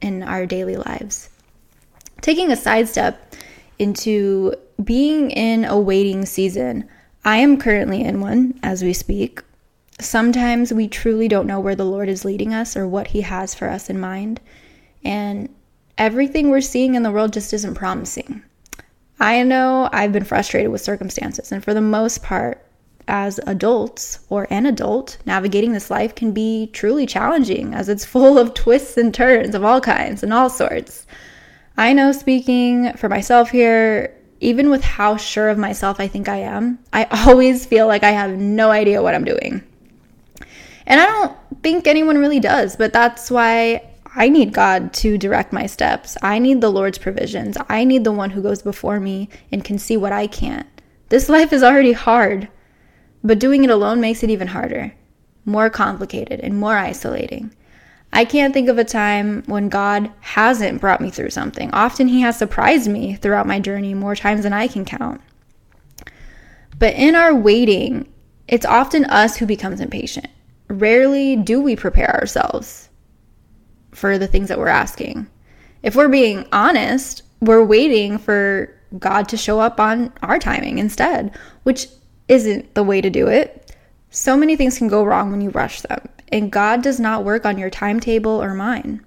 in 0.01 0.21
our 0.21 0.45
daily 0.45 0.75
lives. 0.75 1.29
Taking 2.21 2.51
a 2.51 2.57
sidestep 2.57 3.33
into 3.79 4.53
being 4.83 5.31
in 5.31 5.63
a 5.63 5.79
waiting 5.79 6.25
season. 6.25 6.87
I 7.23 7.37
am 7.37 7.57
currently 7.57 8.01
in 8.01 8.19
one 8.19 8.59
as 8.61 8.83
we 8.83 8.91
speak. 8.91 9.41
Sometimes 10.01 10.73
we 10.73 10.89
truly 10.89 11.29
don't 11.29 11.47
know 11.47 11.61
where 11.61 11.75
the 11.75 11.85
Lord 11.85 12.09
is 12.09 12.25
leading 12.25 12.53
us 12.53 12.75
or 12.75 12.85
what 12.85 13.07
He 13.07 13.21
has 13.21 13.55
for 13.55 13.69
us 13.69 13.89
in 13.89 13.99
mind. 13.99 14.41
And 15.01 15.47
everything 15.97 16.49
we're 16.49 16.59
seeing 16.59 16.95
in 16.95 17.03
the 17.03 17.11
world 17.11 17.31
just 17.31 17.53
isn't 17.53 17.75
promising. 17.75 18.43
I 19.19 19.43
know 19.43 19.89
I've 19.91 20.13
been 20.13 20.23
frustrated 20.23 20.71
with 20.71 20.81
circumstances, 20.81 21.51
and 21.51 21.63
for 21.63 21.73
the 21.73 21.81
most 21.81 22.23
part, 22.23 22.65
as 23.07 23.39
adults 23.47 24.19
or 24.29 24.47
an 24.49 24.65
adult, 24.65 25.17
navigating 25.25 25.73
this 25.73 25.89
life 25.89 26.15
can 26.15 26.31
be 26.31 26.69
truly 26.73 27.05
challenging 27.05 27.73
as 27.73 27.89
it's 27.89 28.05
full 28.13 28.37
of 28.37 28.53
twists 28.53 28.97
and 28.97 29.13
turns 29.13 29.55
of 29.55 29.65
all 29.65 29.81
kinds 29.81 30.23
and 30.23 30.31
all 30.31 30.49
sorts. 30.49 31.05
I 31.77 31.93
know 31.93 32.11
speaking 32.11 32.93
for 32.93 33.09
myself 33.09 33.49
here, 33.49 34.15
even 34.41 34.69
with 34.69 34.83
how 34.83 35.17
sure 35.17 35.49
of 35.49 35.57
myself 35.57 35.99
I 35.99 36.07
think 36.07 36.29
I 36.29 36.37
am, 36.37 36.79
I 36.93 37.05
always 37.27 37.65
feel 37.65 37.87
like 37.87 38.03
I 38.03 38.11
have 38.11 38.37
no 38.37 38.71
idea 38.71 39.01
what 39.01 39.15
I'm 39.15 39.25
doing. 39.25 39.63
And 40.85 40.99
I 40.99 41.05
don't 41.05 41.37
think 41.61 41.87
anyone 41.87 42.17
really 42.17 42.39
does, 42.39 42.75
but 42.75 42.93
that's 42.93 43.29
why 43.29 43.88
I 44.15 44.29
need 44.29 44.53
God 44.53 44.91
to 44.93 45.17
direct 45.17 45.53
my 45.53 45.67
steps. 45.67 46.17
I 46.21 46.39
need 46.39 46.61
the 46.61 46.71
Lord's 46.71 46.97
provisions. 46.97 47.57
I 47.69 47.83
need 47.83 48.03
the 48.03 48.11
one 48.11 48.31
who 48.31 48.41
goes 48.41 48.61
before 48.61 48.99
me 48.99 49.29
and 49.51 49.63
can 49.63 49.77
see 49.77 49.97
what 49.97 50.11
I 50.11 50.25
can't. 50.25 50.67
This 51.09 51.29
life 51.29 51.53
is 51.53 51.63
already 51.63 51.93
hard, 51.93 52.47
but 53.23 53.39
doing 53.39 53.63
it 53.63 53.69
alone 53.69 54.01
makes 54.01 54.23
it 54.23 54.29
even 54.29 54.47
harder, 54.47 54.93
more 55.45 55.69
complicated, 55.69 56.39
and 56.39 56.59
more 56.59 56.75
isolating. 56.75 57.53
I 58.11 58.25
can't 58.25 58.53
think 58.53 58.69
of 58.69 58.79
a 58.79 58.83
time 58.83 59.43
when 59.45 59.69
God 59.69 60.11
hasn't 60.21 60.81
brought 60.81 61.01
me 61.01 61.11
through 61.11 61.29
something. 61.29 61.69
Often 61.71 62.07
He 62.07 62.21
has 62.21 62.37
surprised 62.37 62.89
me 62.89 63.15
throughout 63.15 63.45
my 63.45 63.59
journey 63.59 63.93
more 63.93 64.15
times 64.15 64.41
than 64.41 64.53
I 64.53 64.67
can 64.67 64.85
count. 64.85 65.21
But 66.79 66.95
in 66.95 67.13
our 67.13 67.35
waiting, 67.35 68.11
it's 68.47 68.65
often 68.65 69.05
us 69.05 69.37
who 69.37 69.45
becomes 69.45 69.79
impatient. 69.79 70.27
Rarely 70.67 71.35
do 71.35 71.61
we 71.61 71.75
prepare 71.75 72.15
ourselves 72.15 72.88
for 73.99 74.17
the 74.17 74.27
things 74.27 74.47
that 74.47 74.57
we're 74.57 74.67
asking. 74.67 75.27
If 75.83 75.95
we're 75.95 76.09
being 76.09 76.47
honest, 76.51 77.23
we're 77.41 77.63
waiting 77.63 78.17
for 78.17 78.73
God 78.97 79.29
to 79.29 79.37
show 79.37 79.59
up 79.59 79.79
on 79.79 80.11
our 80.23 80.39
timing 80.39 80.79
instead, 80.79 81.37
which 81.63 81.87
isn't 82.27 82.73
the 82.73 82.83
way 82.83 83.01
to 83.01 83.09
do 83.09 83.27
it. 83.27 83.75
So 84.09 84.35
many 84.35 84.55
things 84.55 84.77
can 84.77 84.87
go 84.87 85.03
wrong 85.03 85.29
when 85.29 85.41
you 85.41 85.51
rush 85.51 85.81
them, 85.81 86.07
and 86.29 86.51
God 86.51 86.81
does 86.81 86.99
not 86.99 87.23
work 87.23 87.45
on 87.45 87.57
your 87.57 87.69
timetable 87.69 88.41
or 88.41 88.53
mine. 88.53 89.05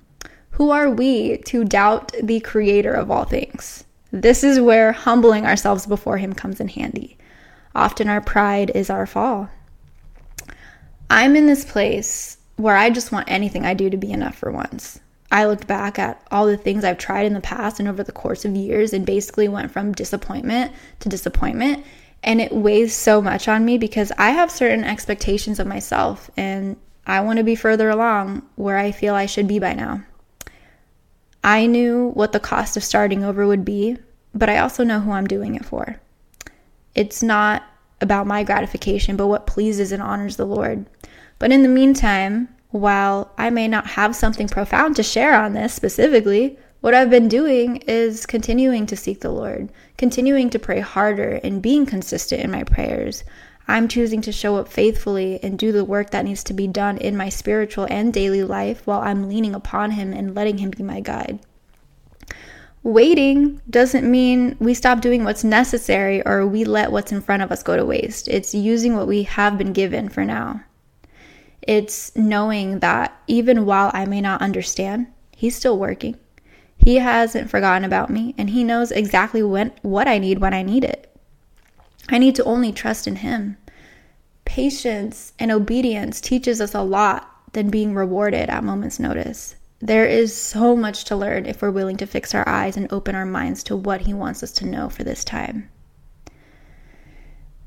Who 0.53 0.71
are 0.71 0.91
we 0.91 1.39
to 1.39 1.65
doubt 1.65 2.13
the 2.23 2.41
creator 2.41 2.93
of 2.93 3.11
all 3.11 3.25
things? 3.25 3.85
This 4.13 4.45
is 4.45 4.61
where 4.61 4.93
humbling 4.93 5.47
ourselves 5.47 5.87
before 5.87 6.19
Him 6.19 6.35
comes 6.35 6.61
in 6.61 6.69
handy. 6.69 7.17
Often 7.75 8.09
our 8.09 8.21
pride 8.21 8.71
is 8.75 8.91
our 8.91 9.07
fall. 9.07 9.49
I'm 11.09 11.35
in 11.35 11.47
this 11.47 11.65
place 11.65 12.37
where 12.56 12.76
I 12.76 12.90
just 12.90 13.12
want 13.12 13.30
anything 13.30 13.64
I 13.64 13.75
do 13.75 13.90
to 13.90 13.97
be 13.97 14.12
enough 14.12 14.37
for 14.37 14.50
once. 14.50 15.00
I 15.30 15.47
looked 15.47 15.66
back 15.66 15.99
at 15.99 16.23
all 16.30 16.47
the 16.47 16.59
things 16.59 16.85
I've 16.85 16.99
tried 16.99 17.25
in 17.25 17.32
the 17.32 17.40
past 17.40 17.80
and 17.80 17.88
over 17.88 18.04
the 18.04 18.12
course 18.12 18.44
of 18.44 18.54
years 18.54 18.92
and 18.92 19.06
basically 19.06 19.49
went 19.49 19.71
from 19.71 19.92
disappointment 19.92 20.73
to 21.00 21.09
disappointment. 21.09 21.85
And 22.23 22.40
it 22.40 22.52
weighs 22.52 22.94
so 22.94 23.23
much 23.23 23.49
on 23.49 23.64
me 23.64 23.78
because 23.78 24.12
I 24.18 24.30
have 24.30 24.50
certain 24.50 24.85
expectations 24.85 25.59
of 25.59 25.66
myself 25.66 26.30
and 26.37 26.76
I 27.06 27.21
want 27.21 27.38
to 27.38 27.44
be 27.44 27.54
further 27.54 27.88
along 27.88 28.42
where 28.56 28.76
I 28.76 28.92
feel 28.92 29.14
I 29.14 29.26
should 29.26 29.49
be 29.49 29.59
by 29.59 29.73
now. 29.73 30.04
I 31.42 31.66
knew 31.66 32.11
what 32.14 32.32
the 32.32 32.38
cost 32.38 32.76
of 32.76 32.85
starting 32.85 33.25
over 33.25 33.47
would 33.47 33.64
be, 33.64 33.97
but 34.35 34.49
I 34.49 34.59
also 34.59 34.85
know 34.85 35.00
who 35.00 35.12
I'm 35.12 35.26
doing 35.26 35.54
it 35.54 35.64
for. 35.64 36.00
It's 36.94 37.23
not 37.23 37.64
about 38.00 38.26
my 38.26 38.44
gratification, 38.44 39.16
but 39.16 39.28
what 39.28 39.47
pleases 39.47 39.92
and 39.92 40.02
honors 40.02 40.37
the 40.37 40.44
Lord. 40.44 40.87
But 41.43 41.51
in 41.51 41.65
the 41.65 41.69
meantime, 41.69 42.51
while 42.71 43.33
I 43.37 43.51
may 43.51 43.67
not 43.67 43.85
have 43.99 44.15
something 44.15 44.47
profound 44.47 44.95
to 44.95 45.03
share 45.03 45.35
on 45.35 45.55
this 45.55 45.75
specifically, 45.75 46.57
what 46.81 46.95
I've 46.95 47.11
been 47.11 47.27
doing 47.27 47.79
is 47.79 48.27
continuing 48.27 48.87
to 48.87 48.97
seek 48.97 49.23
the 49.23 49.33
Lord, 49.33 49.73
continuing 49.97 50.51
to 50.51 50.61
pray 50.61 50.79
harder, 50.79 51.41
and 51.43 51.61
being 51.61 51.85
consistent 51.85 52.43
in 52.43 52.53
my 52.53 52.63
prayers. 52.63 53.25
I'm 53.67 53.89
choosing 53.89 54.21
to 54.21 54.31
show 54.31 54.55
up 54.55 54.69
faithfully 54.69 55.41
and 55.43 55.59
do 55.59 55.73
the 55.73 55.85
work 55.85 56.11
that 56.11 56.25
needs 56.25 56.45
to 56.45 56.55
be 56.55 56.69
done 56.69 56.97
in 56.99 57.17
my 57.17 57.29
spiritual 57.29 57.89
and 57.91 58.13
daily 58.13 58.45
life 58.45 58.87
while 58.87 59.01
I'm 59.01 59.29
leaning 59.29 59.57
upon 59.57 59.91
Him 59.91 60.13
and 60.13 60.37
letting 60.37 60.59
Him 60.59 60.71
be 60.71 60.85
my 60.85 61.01
guide. 61.01 61.41
Waiting 62.85 63.61
doesn't 63.69 64.09
mean 64.09 64.57
we 64.61 64.75
stop 64.75 65.01
doing 65.01 65.25
what's 65.25 65.43
necessary 65.43 66.25
or 66.25 66.47
we 66.47 66.63
let 66.63 66.93
what's 66.93 67.11
in 67.11 67.21
front 67.21 67.43
of 67.43 67.51
us 67.51 67.65
go 67.65 67.77
to 67.77 67.85
waste. 67.85 68.29
It's 68.29 68.55
using 68.55 68.95
what 68.95 69.09
we 69.09 69.25
have 69.25 69.59
been 69.59 69.73
given 69.73 70.09
for 70.09 70.25
now. 70.25 70.63
It's 71.62 72.14
knowing 72.16 72.81
that 72.81 73.16
even 73.26 73.64
while 73.64 73.90
I 73.95 74.04
may 74.04 74.21
not 74.21 74.42
understand, 74.42 75.07
He's 75.35 75.57
still 75.57 75.78
working. 75.78 76.16
He 76.76 76.97
hasn't 76.97 77.50
forgotten 77.50 77.85
about 77.85 78.11
me 78.11 78.35
and 78.37 78.50
He 78.50 78.64
knows 78.64 78.90
exactly 78.90 79.42
when, 79.42 79.73
what 79.83 80.09
I 80.09 80.19
need 80.19 80.38
when 80.40 80.54
I 80.54 80.62
need 80.62 80.85
it. 80.85 81.09
I 82.09 82.19
need 82.19 82.35
to 82.37 82.45
only 82.45 82.73
trust 82.73 83.07
in 83.07 83.16
Him. 83.16 83.57
Patience 84.45 85.33
and 85.38 85.50
obedience 85.50 86.21
teaches 86.21 86.61
us 86.61 86.75
a 86.75 86.83
lot 86.83 87.28
than 87.52 87.71
being 87.71 87.95
rewarded 87.95 88.50
at 88.50 88.64
moment's 88.64 88.99
notice. 88.99 89.54
There 89.81 90.07
is 90.07 90.35
so 90.35 90.76
much 90.76 91.04
to 91.04 91.16
learn 91.16 91.47
if 91.47 91.62
we're 91.62 91.71
willing 91.71 91.97
to 91.99 92.07
fix 92.07 92.35
our 92.35 92.49
eyes 92.49 92.76
and 92.76 92.92
open 92.92 93.14
our 93.14 93.26
minds 93.26 93.62
to 93.64 93.76
what 93.76 94.02
He 94.02 94.14
wants 94.14 94.42
us 94.42 94.52
to 94.52 94.66
know 94.66 94.88
for 94.88 95.04
this 95.04 95.25
time. 95.25 95.69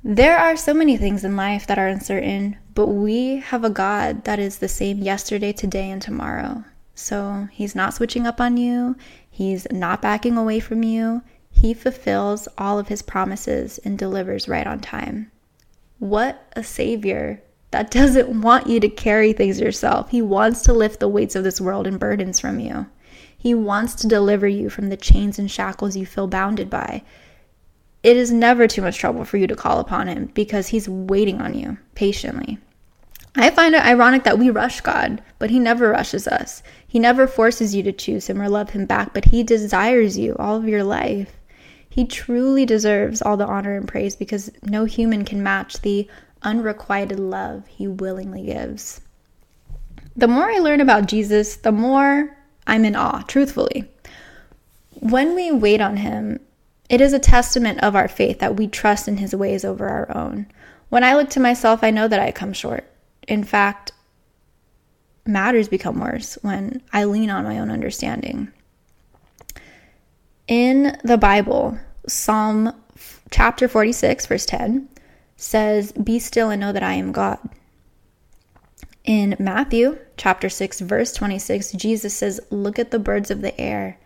There 0.07 0.37
are 0.37 0.55
so 0.55 0.71
many 0.71 0.97
things 0.97 1.23
in 1.23 1.35
life 1.35 1.65
that 1.65 1.79
are 1.79 1.87
uncertain, 1.87 2.57
but 2.75 2.89
we 2.89 3.37
have 3.37 3.63
a 3.63 3.71
God 3.71 4.25
that 4.25 4.37
is 4.37 4.59
the 4.59 4.67
same 4.67 4.99
yesterday, 4.99 5.51
today, 5.51 5.89
and 5.89 5.99
tomorrow. 5.99 6.63
So 6.93 7.47
He's 7.51 7.73
not 7.73 7.95
switching 7.95 8.27
up 8.27 8.39
on 8.39 8.55
you, 8.55 8.97
He's 9.31 9.65
not 9.71 10.03
backing 10.03 10.37
away 10.37 10.59
from 10.59 10.83
you. 10.83 11.23
He 11.49 11.73
fulfills 11.73 12.47
all 12.55 12.77
of 12.77 12.87
His 12.87 13.01
promises 13.01 13.79
and 13.79 13.97
delivers 13.97 14.47
right 14.47 14.67
on 14.67 14.79
time. 14.79 15.31
What 15.97 16.53
a 16.55 16.63
Savior 16.63 17.41
that 17.71 17.89
doesn't 17.99 18.41
want 18.41 18.67
you 18.67 18.79
to 18.81 18.89
carry 18.89 19.33
things 19.33 19.59
yourself. 19.59 20.11
He 20.11 20.21
wants 20.21 20.61
to 20.65 20.73
lift 20.73 20.99
the 20.99 21.07
weights 21.07 21.35
of 21.35 21.43
this 21.43 21.59
world 21.59 21.87
and 21.87 21.99
burdens 21.99 22.39
from 22.39 22.59
you. 22.59 22.85
He 23.35 23.55
wants 23.55 23.95
to 23.95 24.07
deliver 24.07 24.47
you 24.47 24.69
from 24.69 24.89
the 24.89 24.97
chains 24.97 25.39
and 25.39 25.49
shackles 25.49 25.97
you 25.97 26.05
feel 26.05 26.27
bounded 26.27 26.69
by. 26.69 27.01
It 28.05 28.17
is 28.17 28.31
never 28.31 28.67
too 28.67 28.83
much 28.83 28.99
trouble 28.99 29.25
for 29.25 29.37
you 29.37 29.47
to 29.47 29.55
call 29.55 29.79
upon 29.79 30.07
Him 30.07 30.29
because 30.35 30.67
He's 30.67 30.87
waiting 30.87 31.41
on 31.41 31.55
you 31.55 31.79
patiently. 31.95 32.59
I 33.35 33.49
find 33.49 33.73
it 33.73 33.83
ironic 33.83 34.25
that 34.25 34.37
we 34.37 34.51
rush 34.51 34.79
God, 34.81 35.23
but 35.39 35.49
He 35.49 35.57
never 35.57 35.89
rushes 35.89 36.27
us. 36.27 36.61
He 36.87 36.99
never 36.99 37.25
forces 37.25 37.73
you 37.73 37.81
to 37.81 37.91
choose 37.91 38.27
Him 38.27 38.39
or 38.39 38.47
love 38.47 38.69
Him 38.69 38.85
back, 38.85 39.15
but 39.15 39.25
He 39.25 39.41
desires 39.41 40.19
you 40.19 40.35
all 40.37 40.55
of 40.55 40.67
your 40.67 40.83
life. 40.83 41.35
He 41.89 42.05
truly 42.05 42.63
deserves 42.63 43.23
all 43.23 43.37
the 43.37 43.47
honor 43.47 43.75
and 43.75 43.87
praise 43.87 44.15
because 44.15 44.51
no 44.61 44.85
human 44.85 45.25
can 45.25 45.41
match 45.41 45.81
the 45.81 46.07
unrequited 46.43 47.19
love 47.19 47.65
he 47.65 47.87
willingly 47.87 48.43
gives. 48.43 49.01
The 50.15 50.27
more 50.27 50.47
I 50.47 50.59
learn 50.59 50.79
about 50.79 51.07
Jesus, 51.07 51.55
the 51.55 51.71
more 51.71 52.37
I'm 52.67 52.85
in 52.85 52.95
awe, 52.95 53.23
truthfully. 53.23 53.89
When 54.99 55.33
we 55.33 55.51
wait 55.51 55.81
on 55.81 55.97
him, 55.97 56.39
it 56.89 57.01
is 57.01 57.13
a 57.13 57.19
testament 57.19 57.79
of 57.81 57.95
our 57.95 58.07
faith 58.07 58.39
that 58.39 58.55
we 58.55 58.67
trust 58.67 59.07
in 59.07 59.17
his 59.17 59.35
ways 59.35 59.65
over 59.65 59.87
our 59.87 60.15
own. 60.15 60.47
When 60.89 61.03
I 61.03 61.15
look 61.15 61.29
to 61.31 61.39
myself, 61.39 61.83
I 61.83 61.91
know 61.91 62.07
that 62.07 62.19
I 62.19 62.31
come 62.31 62.53
short. 62.53 62.85
In 63.27 63.43
fact, 63.43 63.91
matters 65.25 65.67
become 65.67 65.99
worse 65.99 66.37
when 66.41 66.81
I 66.93 67.05
lean 67.05 67.29
on 67.29 67.43
my 67.43 67.57
own 67.57 67.71
understanding. 67.71 68.51
In 70.47 70.97
the 71.03 71.17
Bible, 71.17 71.79
Psalm 72.07 72.71
chapter 73.31 73.67
46, 73.67 74.27
verse 74.27 74.45
10, 74.45 74.87
says, 75.37 75.91
Be 75.93 76.19
still 76.19 76.51
and 76.51 76.61
know 76.61 76.71
that 76.71 76.83
I 76.83 76.93
am 76.93 77.11
God. 77.11 77.39
In 79.03 79.35
Matthew 79.39 79.97
chapter 80.17 80.49
6, 80.49 80.81
verse 80.81 81.13
26, 81.13 81.73
Jesus 81.73 82.15
says, 82.15 82.39
Look 82.49 82.77
at 82.77 82.91
the 82.91 82.99
birds 82.99 83.31
of 83.31 83.41
the 83.41 83.59
air. 83.59 83.97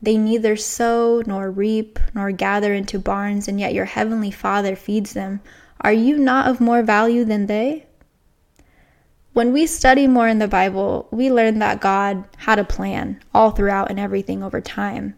They 0.00 0.16
neither 0.16 0.56
sow 0.56 1.22
nor 1.26 1.50
reap 1.50 1.98
nor 2.14 2.30
gather 2.30 2.72
into 2.72 2.98
barns, 2.98 3.48
and 3.48 3.58
yet 3.58 3.74
your 3.74 3.84
heavenly 3.84 4.30
Father 4.30 4.76
feeds 4.76 5.12
them. 5.12 5.40
Are 5.80 5.92
you 5.92 6.18
not 6.18 6.48
of 6.48 6.60
more 6.60 6.82
value 6.82 7.24
than 7.24 7.46
they? 7.46 7.86
When 9.32 9.52
we 9.52 9.66
study 9.66 10.06
more 10.06 10.26
in 10.26 10.38
the 10.38 10.48
Bible, 10.48 11.08
we 11.10 11.30
learn 11.30 11.58
that 11.60 11.80
God 11.80 12.24
had 12.38 12.58
a 12.58 12.64
plan 12.64 13.20
all 13.32 13.50
throughout 13.50 13.90
and 13.90 14.00
everything 14.00 14.42
over 14.42 14.60
time, 14.60 15.14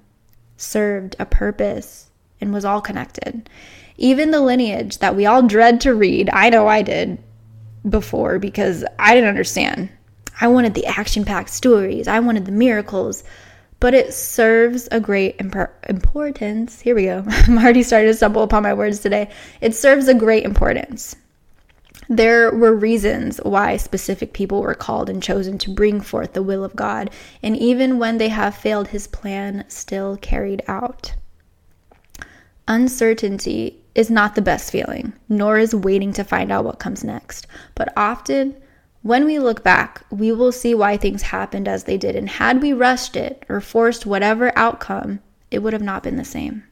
served 0.57 1.17
a 1.19 1.25
purpose, 1.25 2.11
and 2.41 2.53
was 2.53 2.65
all 2.65 2.81
connected. 2.81 3.49
Even 3.97 4.31
the 4.31 4.41
lineage 4.41 4.99
that 4.99 5.17
we 5.17 5.27
all 5.27 5.43
dread 5.43 5.81
to 5.83 5.95
read, 5.95 6.29
I 6.33 6.51
know 6.51 6.69
I 6.69 6.83
did 6.83 7.19
before 7.89 8.39
because 8.39 8.85
I 8.99 9.15
didn't 9.15 9.29
understand. 9.29 9.91
I 10.41 10.49
wanted 10.49 10.75
the 10.75 10.87
action 10.87 11.25
packed 11.25 11.51
stories, 11.51 12.09
I 12.09 12.21
wanted 12.21 12.47
the 12.47 12.53
miracles, 12.53 13.25
but 13.81 13.95
it 13.95 14.13
serves 14.13 14.89
a 14.93 15.01
great 15.01 15.41
importance. 15.41 16.81
Here 16.81 16.95
we 16.95 17.05
go. 17.05 17.25
I'm 17.29 17.59
already 17.59 17.83
starting 17.83 18.11
to 18.11 18.15
stumble 18.15 18.43
upon 18.43 18.63
my 18.63 18.75
words 18.75 19.01
today. 19.01 19.31
It 19.61 19.75
serves 19.75 20.07
a 20.07 20.15
great 20.15 20.45
importance. 20.45 21.17
There 22.09 22.51
were 22.51 22.75
reasons 22.75 23.39
why 23.39 23.77
specific 23.77 24.33
people 24.33 24.63
were 24.63 24.75
called 24.75 25.09
and 25.09 25.23
chosen 25.23 25.59
to 25.59 25.71
bring 25.71 26.01
forth 26.01 26.33
the 26.33 26.43
will 26.43 26.65
of 26.65 26.77
God, 26.77 27.11
and 27.43 27.57
even 27.57 27.99
when 27.99 28.19
they 28.19 28.29
have 28.29 28.55
failed, 28.55 28.89
his 28.89 29.07
plan 29.07 29.65
still 29.69 30.17
carried 30.17 30.63
out. 30.67 31.15
Uncertainty 32.67 33.81
is 33.95 34.11
not 34.11 34.35
the 34.35 34.43
best 34.43 34.73
feeling, 34.73 35.13
nor 35.29 35.59
is 35.59 35.75
waiting 35.75 36.13
to 36.15 36.25
find 36.25 36.51
out 36.51 36.65
what 36.65 36.79
comes 36.79 37.05
next. 37.05 37.47
But 37.75 37.93
often, 37.97 38.57
when 39.03 39.25
we 39.25 39.39
look 39.39 39.65
back, 39.65 40.05
we 40.11 40.31
will 40.31 40.53
see 40.53 40.75
why 40.75 40.97
things 40.97 41.23
happened 41.23 41.67
as 41.67 41.85
they 41.85 41.97
did. 41.97 42.15
And 42.15 42.29
had 42.29 42.61
we 42.61 42.73
rushed 42.73 43.17
it 43.17 43.45
or 43.49 43.61
forced 43.61 44.05
whatever 44.05 44.53
outcome, 44.57 45.21
it 45.51 45.61
would 45.61 45.73
have 45.73 45.83
not 45.83 46.03
been 46.03 46.17
the 46.17 46.25
same. 46.25 46.65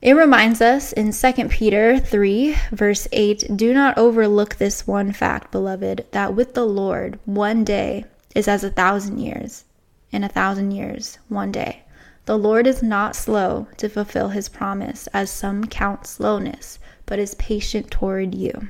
It 0.00 0.12
reminds 0.12 0.60
us 0.60 0.92
in 0.92 1.12
2 1.12 1.48
Peter 1.48 1.98
3, 1.98 2.54
verse 2.70 3.08
8 3.10 3.56
Do 3.56 3.72
not 3.72 3.96
overlook 3.96 4.56
this 4.56 4.86
one 4.86 5.12
fact, 5.12 5.50
beloved, 5.50 6.04
that 6.10 6.34
with 6.34 6.54
the 6.54 6.66
Lord, 6.66 7.18
one 7.24 7.64
day 7.64 8.04
is 8.34 8.46
as 8.46 8.62
a 8.62 8.70
thousand 8.70 9.18
years, 9.18 9.64
and 10.12 10.24
a 10.24 10.28
thousand 10.28 10.72
years, 10.72 11.18
one 11.28 11.50
day. 11.50 11.84
The 12.26 12.38
Lord 12.38 12.66
is 12.66 12.82
not 12.82 13.16
slow 13.16 13.66
to 13.78 13.88
fulfill 13.88 14.28
his 14.28 14.48
promise, 14.48 15.08
as 15.14 15.30
some 15.30 15.64
count 15.64 16.06
slowness, 16.06 16.78
but 17.06 17.18
is 17.18 17.34
patient 17.34 17.90
toward 17.90 18.34
you. 18.34 18.68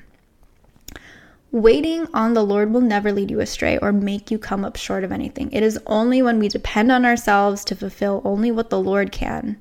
Waiting 1.54 2.08
on 2.12 2.34
the 2.34 2.42
Lord 2.42 2.72
will 2.72 2.80
never 2.80 3.12
lead 3.12 3.30
you 3.30 3.38
astray 3.38 3.78
or 3.78 3.92
make 3.92 4.28
you 4.28 4.40
come 4.40 4.64
up 4.64 4.74
short 4.74 5.04
of 5.04 5.12
anything. 5.12 5.52
It 5.52 5.62
is 5.62 5.78
only 5.86 6.20
when 6.20 6.40
we 6.40 6.48
depend 6.48 6.90
on 6.90 7.04
ourselves 7.04 7.64
to 7.66 7.76
fulfill 7.76 8.20
only 8.24 8.50
what 8.50 8.70
the 8.70 8.80
Lord 8.80 9.12
can, 9.12 9.60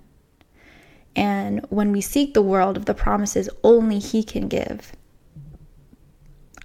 and 1.15 1.63
when 1.69 1.91
we 1.91 2.01
seek 2.01 2.33
the 2.33 2.41
world 2.41 2.77
of 2.77 2.85
the 2.85 2.95
promises 2.95 3.47
only 3.63 3.99
He 3.99 4.23
can 4.23 4.47
give. 4.47 4.93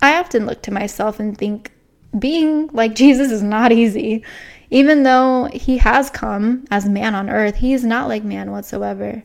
I 0.01 0.17
often 0.19 0.47
look 0.47 0.63
to 0.63 0.73
myself 0.73 1.21
and 1.21 1.37
think, 1.37 1.73
being 2.19 2.69
like 2.69 2.95
Jesus 2.95 3.31
is 3.31 3.43
not 3.43 3.71
easy. 3.71 4.25
Even 4.71 5.03
though 5.03 5.51
he 5.53 5.77
has 5.77 6.09
come 6.09 6.65
as 6.71 6.89
man 6.89 7.15
on 7.15 7.29
earth, 7.29 7.57
he 7.57 7.75
is 7.75 7.85
not 7.85 8.09
like 8.09 8.25
man 8.25 8.51
whatsoever. 8.51 9.23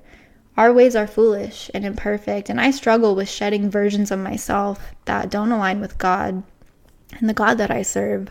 Our 0.55 0.71
ways 0.71 0.95
are 0.95 1.07
foolish 1.07 1.71
and 1.73 1.85
imperfect, 1.85 2.49
and 2.49 2.61
I 2.61 2.71
struggle 2.71 3.15
with 3.15 3.29
shedding 3.29 3.69
versions 3.69 4.11
of 4.11 4.19
myself 4.19 4.93
that 5.05 5.31
don't 5.31 5.51
align 5.51 5.81
with 5.81 5.97
God 5.97 6.43
and 7.19 7.29
the 7.29 7.33
God 7.33 7.57
that 7.57 7.71
I 7.71 7.81
serve. 7.81 8.29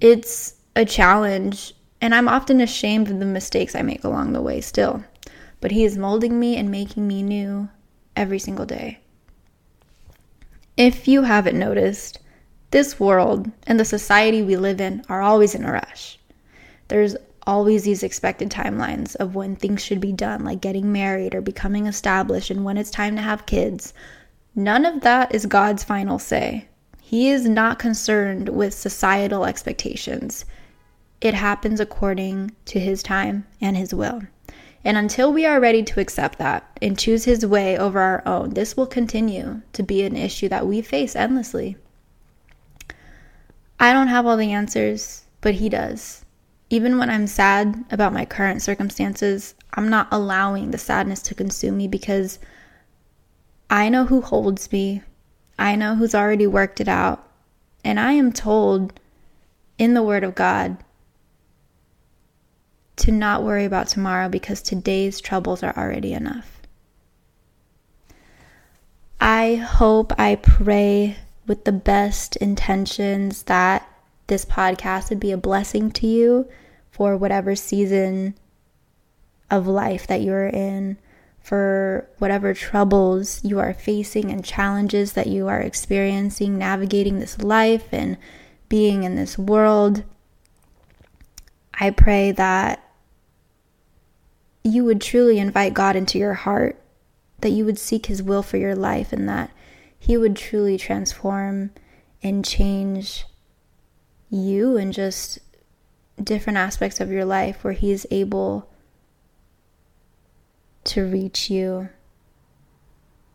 It's 0.00 0.54
a 0.76 0.84
challenge 0.84 1.74
And 2.00 2.14
I'm 2.14 2.28
often 2.28 2.60
ashamed 2.60 3.10
of 3.10 3.18
the 3.18 3.24
mistakes 3.24 3.74
I 3.74 3.82
make 3.82 4.04
along 4.04 4.32
the 4.32 4.42
way 4.42 4.60
still. 4.60 5.02
But 5.60 5.72
He 5.72 5.84
is 5.84 5.98
molding 5.98 6.38
me 6.38 6.56
and 6.56 6.70
making 6.70 7.06
me 7.06 7.22
new 7.22 7.68
every 8.14 8.38
single 8.38 8.66
day. 8.66 9.00
If 10.76 11.08
you 11.08 11.22
haven't 11.22 11.58
noticed, 11.58 12.20
this 12.70 13.00
world 13.00 13.50
and 13.66 13.80
the 13.80 13.84
society 13.84 14.42
we 14.42 14.56
live 14.56 14.80
in 14.80 15.02
are 15.08 15.22
always 15.22 15.54
in 15.54 15.64
a 15.64 15.72
rush. 15.72 16.18
There's 16.86 17.16
always 17.48 17.84
these 17.84 18.02
expected 18.02 18.50
timelines 18.50 19.16
of 19.16 19.34
when 19.34 19.56
things 19.56 19.82
should 19.82 20.02
be 20.02 20.12
done, 20.12 20.44
like 20.44 20.60
getting 20.60 20.92
married 20.92 21.34
or 21.34 21.40
becoming 21.40 21.86
established 21.86 22.50
and 22.50 22.62
when 22.62 22.76
it's 22.76 22.90
time 22.90 23.16
to 23.16 23.22
have 23.22 23.46
kids. 23.46 23.94
None 24.54 24.84
of 24.84 25.00
that 25.00 25.34
is 25.34 25.46
God's 25.46 25.82
final 25.82 26.18
say. 26.18 26.68
He 27.00 27.30
is 27.30 27.48
not 27.48 27.78
concerned 27.78 28.50
with 28.50 28.74
societal 28.74 29.46
expectations. 29.46 30.44
It 31.22 31.32
happens 31.32 31.80
according 31.80 32.52
to 32.66 32.78
His 32.78 33.02
time 33.02 33.46
and 33.62 33.78
His 33.78 33.94
will. 33.94 34.20
And 34.84 34.98
until 34.98 35.32
we 35.32 35.46
are 35.46 35.58
ready 35.58 35.82
to 35.82 36.00
accept 36.00 36.38
that 36.38 36.78
and 36.82 36.98
choose 36.98 37.24
His 37.24 37.46
way 37.46 37.78
over 37.78 37.98
our 37.98 38.22
own, 38.26 38.50
this 38.50 38.76
will 38.76 38.86
continue 38.86 39.62
to 39.72 39.82
be 39.82 40.02
an 40.02 40.16
issue 40.16 40.50
that 40.50 40.66
we 40.66 40.82
face 40.82 41.16
endlessly. 41.16 41.78
I 43.80 43.94
don't 43.94 44.08
have 44.08 44.26
all 44.26 44.36
the 44.36 44.52
answers, 44.52 45.22
but 45.40 45.54
He 45.54 45.70
does. 45.70 46.26
Even 46.70 46.98
when 46.98 47.08
I'm 47.08 47.26
sad 47.26 47.84
about 47.90 48.12
my 48.12 48.24
current 48.24 48.60
circumstances, 48.60 49.54
I'm 49.74 49.88
not 49.88 50.08
allowing 50.10 50.70
the 50.70 50.78
sadness 50.78 51.22
to 51.22 51.34
consume 51.34 51.78
me 51.78 51.88
because 51.88 52.38
I 53.70 53.88
know 53.88 54.04
who 54.04 54.20
holds 54.20 54.70
me. 54.70 55.02
I 55.58 55.76
know 55.76 55.94
who's 55.94 56.14
already 56.14 56.46
worked 56.46 56.80
it 56.80 56.88
out. 56.88 57.26
And 57.84 57.98
I 57.98 58.12
am 58.12 58.32
told 58.32 59.00
in 59.78 59.94
the 59.94 60.02
Word 60.02 60.24
of 60.24 60.34
God 60.34 60.76
to 62.96 63.12
not 63.12 63.44
worry 63.44 63.64
about 63.64 63.88
tomorrow 63.88 64.28
because 64.28 64.60
today's 64.60 65.20
troubles 65.20 65.62
are 65.62 65.76
already 65.76 66.12
enough. 66.12 66.60
I 69.20 69.56
hope, 69.56 70.12
I 70.18 70.36
pray 70.36 71.16
with 71.46 71.64
the 71.64 71.72
best 71.72 72.36
intentions 72.36 73.44
that 73.44 73.87
this 74.28 74.44
podcast 74.44 75.10
would 75.10 75.20
be 75.20 75.32
a 75.32 75.36
blessing 75.36 75.90
to 75.90 76.06
you 76.06 76.48
for 76.90 77.16
whatever 77.16 77.56
season 77.56 78.34
of 79.50 79.66
life 79.66 80.06
that 80.06 80.20
you're 80.20 80.46
in, 80.46 80.98
for 81.40 82.08
whatever 82.18 82.52
troubles 82.52 83.42
you 83.42 83.58
are 83.58 83.72
facing 83.72 84.30
and 84.30 84.44
challenges 84.44 85.14
that 85.14 85.26
you 85.26 85.48
are 85.48 85.60
experiencing, 85.60 86.58
navigating 86.58 87.18
this 87.18 87.40
life 87.40 87.88
and 87.90 88.18
being 88.68 89.02
in 89.02 89.16
this 89.16 89.38
world. 89.38 90.04
I 91.80 91.90
pray 91.90 92.32
that 92.32 92.84
you 94.62 94.84
would 94.84 95.00
truly 95.00 95.38
invite 95.38 95.72
God 95.72 95.96
into 95.96 96.18
your 96.18 96.34
heart, 96.34 96.78
that 97.40 97.50
you 97.50 97.64
would 97.64 97.78
seek 97.78 98.06
His 98.06 98.22
will 98.22 98.42
for 98.42 98.58
your 98.58 98.74
life, 98.74 99.12
and 99.12 99.26
that 99.26 99.50
He 99.98 100.18
would 100.18 100.36
truly 100.36 100.76
transform 100.76 101.70
and 102.22 102.44
change 102.44 103.24
you 104.30 104.76
and 104.76 104.92
just 104.92 105.38
different 106.22 106.58
aspects 106.58 107.00
of 107.00 107.10
your 107.10 107.24
life 107.24 107.64
where 107.64 107.72
He's 107.72 108.06
able 108.10 108.68
to 110.84 111.04
reach 111.04 111.50
you 111.50 111.88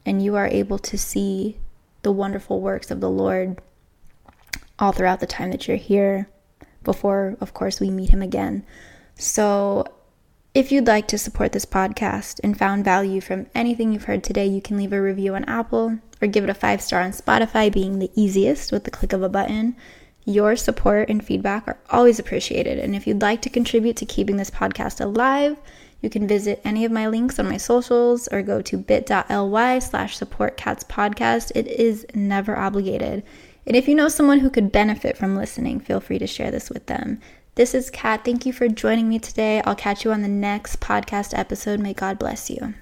and 0.06 0.22
you 0.22 0.36
are 0.36 0.48
able 0.48 0.80
to 0.80 0.98
see 0.98 1.58
the 2.02 2.12
wonderful 2.12 2.62
works 2.62 2.92
of 2.92 3.00
the 3.00 3.10
Lord 3.10 3.62
all 4.80 4.92
throughout 4.92 5.20
the 5.20 5.28
time 5.28 5.52
that 5.52 5.68
you're 5.68 5.78
here 5.78 6.28
before, 6.84 7.38
of 7.40 7.54
course, 7.54 7.80
we 7.80 7.90
meet 7.90 8.10
Him 8.10 8.22
again. 8.22 8.66
So, 9.16 9.86
if 10.54 10.72
you'd 10.72 10.88
like 10.88 11.08
to 11.08 11.18
support 11.18 11.52
this 11.52 11.66
podcast 11.66 12.40
and 12.44 12.58
found 12.58 12.86
value 12.86 13.22
from 13.22 13.48
anything 13.56 13.92
you've 13.92 14.04
heard 14.04 14.24
today, 14.24 14.46
you 14.46 14.62
can 14.62 14.78
leave 14.78 14.94
a 14.94 15.02
review 15.02 15.34
on 15.34 15.46
Apple 15.46 15.98
or 16.22 16.28
give 16.28 16.44
it 16.44 16.50
a 16.50 16.54
five 16.54 16.82
star 16.82 17.02
on 17.02 17.12
Spotify, 17.12 17.72
being 17.72 18.00
the 18.00 18.12
easiest 18.16 18.72
with 18.72 18.84
the 18.84 18.92
click 18.92 19.14
of 19.14 19.24
a 19.24 19.30
button. 19.30 19.76
Your 20.26 20.56
support 20.56 21.10
and 21.10 21.24
feedback 21.24 21.68
are 21.68 21.78
always 21.90 22.20
appreciated. 22.20 22.80
And 22.80 22.96
if 22.96 23.06
you'd 23.06 23.22
like 23.22 23.42
to 23.42 23.50
contribute 23.50 23.98
to 23.98 24.06
keeping 24.06 24.38
this 24.38 24.50
podcast 24.50 25.02
alive, 25.02 25.58
you 26.02 26.10
can 26.10 26.28
visit 26.28 26.62
any 26.64 26.86
of 26.86 26.92
my 26.92 27.08
links 27.08 27.40
on 27.40 27.48
my 27.48 27.58
socials 27.58 28.28
or 28.28 28.42
go 28.42 28.62
to 28.62 28.78
bit.ly 28.78 29.80
slash 29.80 30.20
supportcatspodcast. 30.20 31.52
It 31.56 31.68
is 31.68 32.06
never 32.14 32.58
obligated. 32.58 33.24
And 33.66 33.76
if 33.76 33.88
you 33.88 33.96
know 33.96 34.10
someone 34.10 34.40
who 34.40 34.50
could 34.50 34.72
benefit 34.72 35.18
from 35.18 35.38
listening, 35.38 35.80
feel 35.80 36.02
free 36.02 36.20
to 36.20 36.28
share 36.28 36.52
this 36.52 36.70
with 36.70 36.88
them. 36.88 37.22
This 37.56 37.74
is 37.74 37.90
Kat. 37.90 38.26
Thank 38.26 38.46
you 38.46 38.52
for 38.52 38.68
joining 38.68 39.08
me 39.08 39.20
today. 39.20 39.62
I'll 39.62 39.76
catch 39.76 40.04
you 40.04 40.12
on 40.12 40.22
the 40.22 40.28
next 40.28 40.80
podcast 40.80 41.38
episode. 41.38 41.80
May 41.80 41.94
God 41.94 42.20
bless 42.20 42.50
you. 42.50 42.74